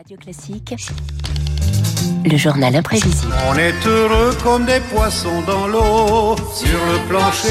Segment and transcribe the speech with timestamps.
[0.00, 0.76] Radio Classique,
[2.24, 3.32] le journal imprévisible.
[3.50, 7.48] On est heureux comme des poissons dans l'eau, sur le plancher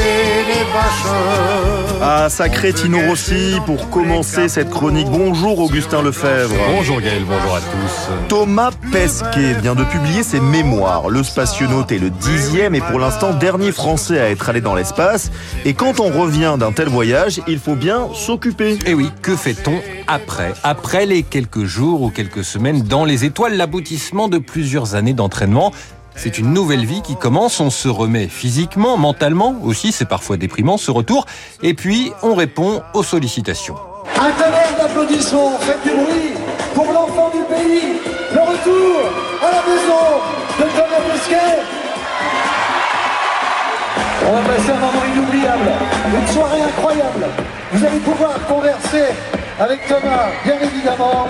[0.47, 1.99] des vaches.
[2.01, 5.07] Ah, sacré Tino Rossi, pour commencer cette chronique.
[5.09, 6.55] Bonjour Augustin Lefebvre.
[6.75, 8.09] Bonjour Gaël, bonjour à tous.
[8.27, 11.09] Thomas Pesquet vient de publier ses mémoires.
[11.09, 15.31] Le spationaute est le dixième et pour l'instant dernier français à être allé dans l'espace.
[15.65, 18.73] Et quand on revient d'un tel voyage, il faut bien s'occuper.
[18.73, 20.53] Et Eh oui, que fait-on après?
[20.63, 25.71] Après les quelques jours ou quelques semaines dans les étoiles, l'aboutissement de plusieurs années d'entraînement.
[26.15, 30.77] C'est une nouvelle vie qui commence, on se remet physiquement, mentalement aussi, c'est parfois déprimant
[30.77, 31.25] ce retour,
[31.63, 33.75] et puis on répond aux sollicitations.
[34.17, 36.33] Un tonnerre d'applaudissements, faites du bruit
[36.73, 37.99] pour l'enfant du pays,
[38.33, 38.99] le retour
[39.41, 40.03] à la maison
[40.59, 41.59] de Thomas Pesquet.
[44.27, 45.71] On va passer un moment inoubliable,
[46.19, 47.25] une soirée incroyable.
[47.71, 49.05] Vous allez pouvoir converser
[49.57, 51.27] avec Thomas, bien évidemment.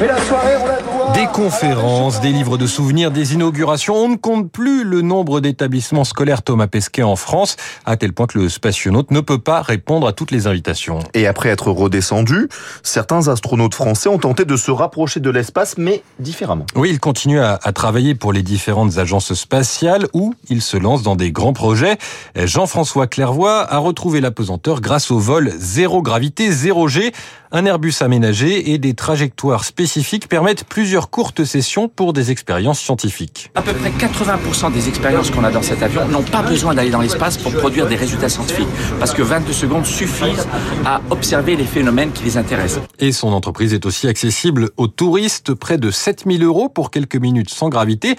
[0.00, 1.12] Mais la soirée, on la doit.
[1.14, 6.04] Des conférences, des livres de souvenirs, des inaugurations, on ne compte plus le nombre d'établissements
[6.04, 10.06] scolaires Thomas Pesquet en France, à tel point que le spationaute ne peut pas répondre
[10.06, 11.00] à toutes les invitations.
[11.14, 12.48] Et après être redescendu,
[12.84, 16.66] certains astronautes français ont tenté de se rapprocher de l'espace, mais différemment.
[16.76, 21.02] Oui, il continue à, à, travailler pour les différentes agences spatiales où il se lance
[21.02, 21.98] dans des grands projets.
[22.36, 27.12] Jean-François Clairvoy a retrouvé la pesanteur grâce au vol zéro gravité, zéro G.
[27.50, 33.50] Un Airbus aménagé et des trajectoires spécifiques permettent plusieurs courtes sessions pour des expériences scientifiques.
[33.54, 36.90] À peu près 80% des expériences qu'on a dans cet avion n'ont pas besoin d'aller
[36.90, 40.46] dans l'espace pour produire des résultats scientifiques, parce que 22 secondes suffisent
[40.84, 42.82] à observer les phénomènes qui les intéressent.
[42.98, 47.50] Et son entreprise est aussi accessible aux touristes, près de 7000 euros pour quelques minutes
[47.50, 48.16] sans gravité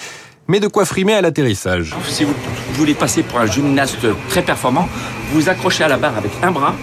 [0.48, 1.96] mais de quoi frimer à l'atterrissage.
[2.08, 2.34] Si vous
[2.74, 4.90] voulez passer pour un gymnaste très performant,
[5.32, 6.74] vous accrochez à la barre avec un bras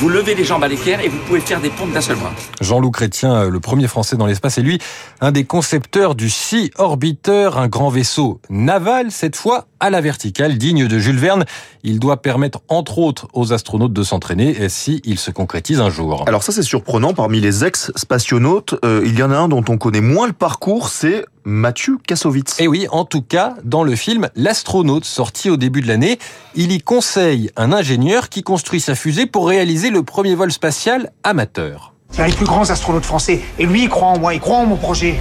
[0.00, 2.32] vous levez les jambes à l'équerre et vous pouvez faire des pompes d'un seul bras.
[2.62, 4.78] Jean-Loup Chrétien, le premier français dans l'espace, est lui
[5.20, 10.56] un des concepteurs du Sea Orbiter, un grand vaisseau naval, cette fois à la verticale,
[10.56, 11.44] digne de Jules Verne.
[11.82, 16.24] Il doit permettre, entre autres, aux astronautes de s'entraîner si il se concrétise un jour.
[16.26, 17.12] Alors ça, c'est surprenant.
[17.12, 20.88] Parmi les ex-spationautes, euh, il y en a un dont on connaît moins le parcours,
[20.88, 22.60] c'est Mathieu Kassovitz.
[22.60, 26.18] Et oui, en tout cas, dans le film L'astronaute, sorti au début de l'année,
[26.54, 31.10] il y conseille un ingénieur qui construit sa fusée pour réaliser le premier vol spatial
[31.22, 31.94] amateur.
[32.10, 33.40] C'est un des plus grands astronautes français.
[33.58, 35.20] Et lui, il croit en moi, il croit en mon projet.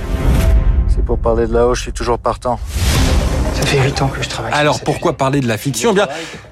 [0.87, 2.59] C'est pour parler de là-haut, je suis toujours partant.
[3.69, 4.51] Ça fait 8 ans que je travaille.
[4.51, 5.93] Alors pourquoi parler de la fiction?
[5.93, 6.07] Bien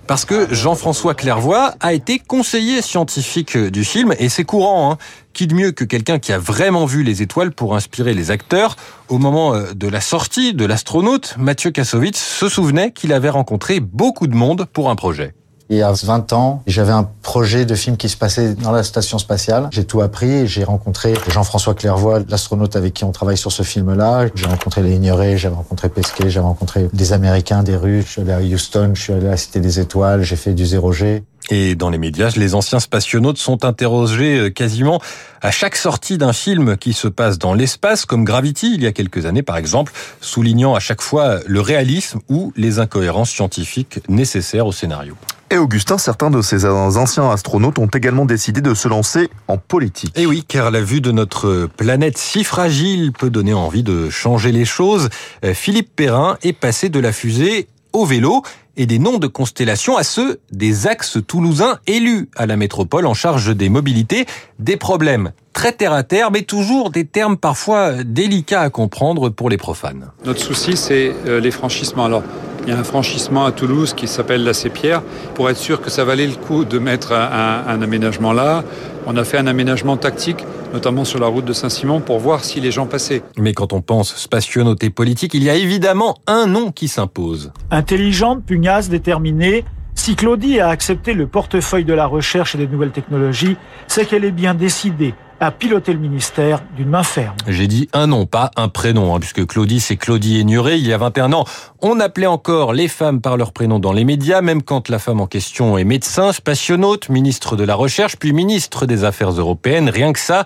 [0.06, 4.92] parce que Jean-François Clairvoy a été conseiller scientifique du film et c'est courant.
[4.92, 4.98] Hein.
[5.34, 8.76] Qui de mieux que quelqu'un qui a vraiment vu les étoiles pour inspirer les acteurs?
[9.10, 14.28] Au moment de la sortie de l'astronaute, Mathieu Kassovitz se souvenait qu'il avait rencontré beaucoup
[14.28, 15.34] de monde pour un projet.
[15.70, 18.84] Il y a 20 ans, j'avais un projet de film qui se passait dans la
[18.84, 19.68] station spatiale.
[19.72, 23.64] J'ai tout appris et j'ai rencontré Jean-François Clairvoy, l'astronaute avec qui on travaille sur ce
[23.64, 24.28] film-là.
[24.34, 28.06] J'ai rencontré les ignorés, j'avais rencontré Pesquet, j'avais rencontré des Américains, des Russes.
[28.06, 30.54] Je suis allé à Houston, je suis allé à la Cité des Étoiles, j'ai fait
[30.54, 31.24] du 0G.
[31.50, 35.02] Et dans les médias, les anciens spationautes sont interrogés quasiment
[35.42, 38.92] à chaque sortie d'un film qui se passe dans l'espace, comme Gravity il y a
[38.92, 44.68] quelques années par exemple, soulignant à chaque fois le réalisme ou les incohérences scientifiques nécessaires
[44.68, 45.16] au scénario.
[45.50, 50.12] Et Augustin, certains de ces anciens astronautes ont également décidé de se lancer en politique.
[50.18, 54.52] Et oui, car la vue de notre planète si fragile peut donner envie de changer
[54.52, 55.08] les choses.
[55.54, 57.70] Philippe Perrin est passé de la fusée
[58.06, 58.44] vélo
[58.76, 63.14] et des noms de constellations à ceux des axes toulousains élus à la métropole en
[63.14, 64.26] charge des mobilités,
[64.60, 69.50] des problèmes très terre à terre, mais toujours des termes parfois délicats à comprendre pour
[69.50, 70.12] les profanes.
[70.24, 72.22] Notre souci, c'est les franchissements.
[72.68, 75.02] Il y a un franchissement à Toulouse qui s'appelle la Sépierre.
[75.36, 78.66] Pour être sûr que ça valait le coup de mettre un, un, aménagement là,
[79.06, 82.60] on a fait un aménagement tactique, notamment sur la route de Saint-Simon, pour voir si
[82.60, 83.24] les gens passaient.
[83.38, 87.54] Mais quand on pense spationauté politique, il y a évidemment un nom qui s'impose.
[87.72, 89.64] Intelligente, pugnace, déterminée,
[90.08, 93.58] si Claudie a accepté le portefeuille de la recherche et des nouvelles technologies,
[93.88, 97.36] c'est qu'elle est bien décidée à piloter le ministère d'une main ferme.
[97.46, 100.78] J'ai dit un nom, pas un prénom, hein, puisque Claudie, c'est Claudie Aignuré.
[100.78, 101.44] Il y a 21 ans,
[101.82, 105.20] on appelait encore les femmes par leur prénom dans les médias, même quand la femme
[105.20, 109.90] en question est médecin, spationaute, ministre de la Recherche, puis ministre des Affaires européennes.
[109.90, 110.46] Rien que ça.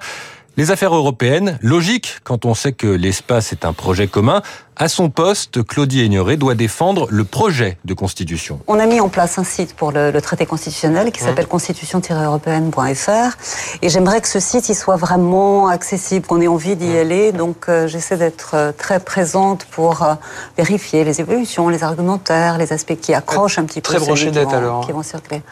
[0.57, 4.42] Les affaires européennes, logique quand on sait que l'espace est un projet commun.
[4.75, 8.59] À son poste, Claudie Aigneret doit défendre le projet de constitution.
[8.68, 13.38] On a mis en place un site pour le, le traité constitutionnel qui s'appelle constitution-européenne.fr
[13.83, 17.31] et j'aimerais que ce site il soit vraiment accessible, qu'on ait envie d'y aller.
[17.31, 20.15] Donc euh, j'essaie d'être euh, très présente pour euh,
[20.57, 24.39] vérifier les évolutions, les argumentaires, les aspects qui accrochent un petit très peu ceux qui
[24.39, 24.86] vont, alors.
[24.86, 25.44] qui vont circuler.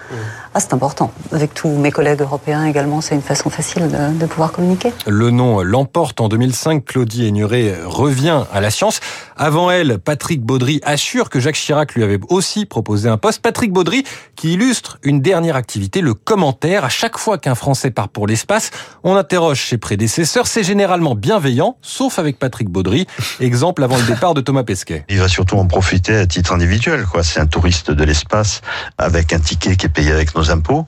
[0.55, 1.11] Ah, c'est important.
[1.31, 4.88] Avec tous mes collègues européens également, c'est une façon facile de, de pouvoir communiquer.
[5.07, 6.85] Le nom l'emporte en 2005.
[6.85, 8.99] Claudie Aigneret revient à la science.
[9.35, 13.41] Avant elle, Patrick Baudry assure que Jacques Chirac lui avait aussi proposé un poste.
[13.41, 14.03] Patrick Baudry
[14.35, 16.85] qui illustre une dernière activité, le commentaire.
[16.85, 18.71] À chaque fois qu'un Français part pour l'espace,
[19.03, 20.47] on interroge ses prédécesseurs.
[20.47, 23.07] C'est généralement bienveillant, sauf avec Patrick Baudry.
[23.39, 25.05] Exemple avant le départ de Thomas Pesquet.
[25.09, 27.05] Il va surtout en profiter à titre individuel.
[27.05, 27.23] quoi.
[27.23, 28.61] C'est un touriste de l'espace
[28.97, 30.85] avec un ticket qui est payé avec nos impôts.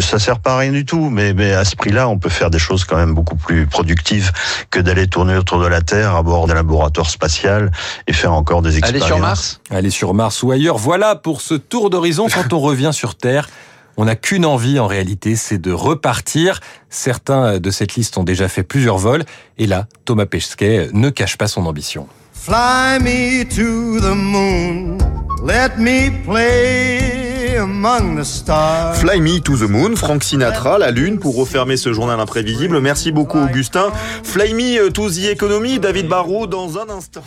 [0.00, 2.50] Ça sert pas à rien du tout, mais, mais à ce prix-là, on peut faire
[2.50, 4.30] des choses quand même beaucoup plus productives
[4.70, 7.72] que d'aller tourner autour de la Terre à bord d'un laboratoire spatial
[8.06, 9.02] et faire encore des expériences.
[9.02, 9.60] Aller sur Mars?
[9.70, 10.76] Aller sur Mars ou ailleurs.
[10.76, 13.48] Voilà pour ce tour d'horizon quand on revient sur Terre.
[13.96, 16.60] On n'a qu'une envie en réalité, c'est de repartir.
[16.90, 19.24] Certains de cette liste ont déjà fait plusieurs vols.
[19.56, 22.08] Et là, Thomas Pesquet ne cache pas son ambition.
[22.32, 24.98] Fly me to the moon,
[25.46, 27.23] let me play.
[28.94, 32.80] Fly Me to the Moon, Frank Sinatra, la Lune, pour refermer ce journal imprévisible.
[32.80, 33.90] Merci beaucoup Augustin.
[34.22, 37.22] Fly Me to the Economy, David Barrault, dans un instant.